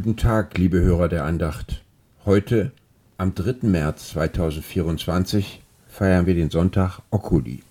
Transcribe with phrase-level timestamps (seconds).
[0.00, 1.82] Guten Tag, liebe Hörer der Andacht.
[2.24, 2.70] Heute,
[3.16, 3.66] am 3.
[3.66, 7.64] März 2024, feiern wir den Sonntag Okuli.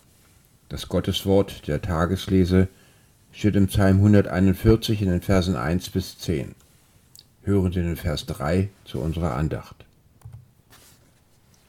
[0.68, 2.68] Das Gotteswort der Tageslese
[3.32, 6.54] steht im Psalm 141 in den Versen 1 bis 10.
[7.44, 9.86] Hören Sie den Vers 3 zu unserer Andacht.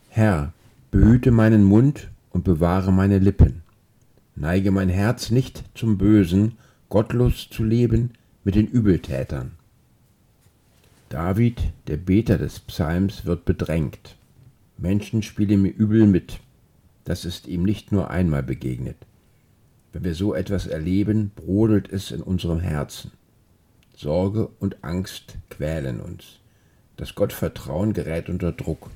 [0.09, 0.53] Herr,
[0.91, 3.63] behüte meinen Mund und bewahre meine Lippen.
[4.35, 9.58] Neige mein Herz nicht zum Bösen, gottlos zu leben mit den Übeltätern.
[11.09, 14.17] David, der Beter des Psalms, wird bedrängt.
[14.77, 16.41] Menschen spielen ihm übel mit.
[17.05, 18.97] Das ist ihm nicht nur einmal begegnet.
[19.93, 23.13] Wenn wir so etwas erleben, brodelt es in unserem Herzen.
[23.97, 26.41] Sorge und Angst quälen uns.
[26.97, 28.91] Das Gottvertrauen gerät unter Druck.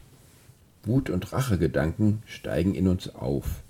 [0.84, 3.62] Wut und Rachegedanken steigen in uns auf.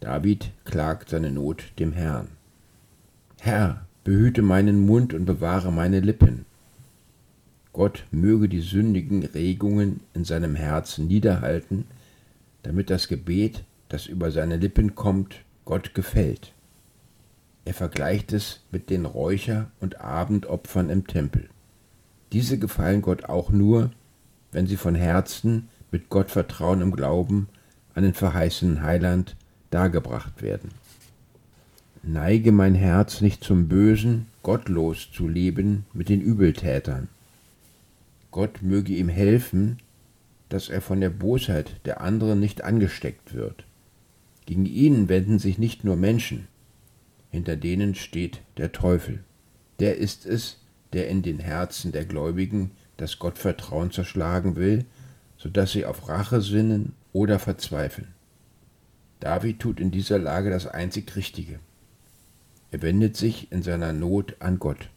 [0.00, 2.28] David klagt seine Not dem Herrn.
[3.38, 6.44] Herr, behüte meinen Mund und bewahre meine Lippen.
[7.72, 11.86] Gott möge die sündigen Regungen in seinem Herzen niederhalten,
[12.62, 16.52] damit das Gebet, das über seine Lippen kommt, Gott gefällt.
[17.64, 21.48] Er vergleicht es mit den Räucher- und Abendopfern im Tempel.
[22.32, 23.90] Diese gefallen Gott auch nur,
[24.50, 27.48] wenn sie von Herzen mit Gottvertrauen im Glauben
[27.94, 29.36] an den verheißenen Heiland
[29.70, 30.70] dargebracht werden.
[32.02, 37.08] Neige mein Herz nicht zum Bösen, gottlos zu leben mit den Übeltätern.
[38.30, 39.78] Gott möge ihm helfen,
[40.48, 43.64] dass er von der Bosheit der anderen nicht angesteckt wird.
[44.46, 46.48] Gegen ihn wenden sich nicht nur Menschen,
[47.30, 49.22] hinter denen steht der Teufel.
[49.78, 50.58] Der ist es,
[50.92, 54.84] der in den Herzen der Gläubigen das Gottvertrauen zerschlagen will,
[55.36, 58.08] so dass sie auf Rache sinnen oder verzweifeln.
[59.20, 61.60] David tut in dieser Lage das einzig Richtige.
[62.70, 64.90] Er wendet sich in seiner Not an Gott.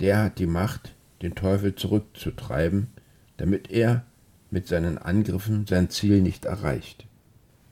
[0.00, 2.88] Der hat die Macht, den Teufel zurückzutreiben,
[3.36, 4.04] damit er
[4.50, 7.06] mit seinen Angriffen sein Ziel nicht erreicht.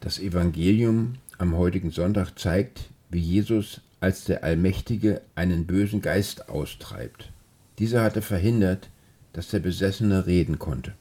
[0.00, 7.32] Das Evangelium am heutigen Sonntag zeigt, wie Jesus als der Allmächtige einen bösen Geist austreibt.
[7.78, 8.90] Dieser hatte verhindert,
[9.32, 10.92] dass der Besessene reden konnte.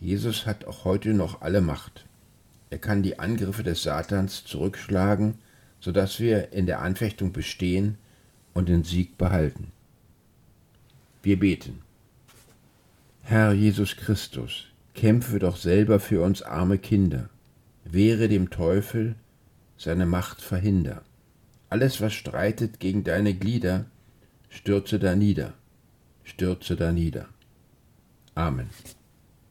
[0.00, 2.06] Jesus hat auch heute noch alle Macht.
[2.70, 5.38] Er kann die Angriffe des Satans zurückschlagen,
[5.80, 7.96] sodass wir in der Anfechtung bestehen
[8.52, 9.72] und den Sieg behalten.
[11.22, 11.80] Wir beten.
[13.22, 17.28] Herr Jesus Christus, kämpfe doch selber für uns arme Kinder,
[17.84, 19.16] wehre dem Teufel,
[19.76, 21.02] seine Macht verhinder.
[21.70, 23.86] Alles, was streitet gegen deine Glieder,
[24.48, 25.54] stürze da nieder,
[26.24, 27.28] stürze da nieder.
[28.34, 28.70] Amen.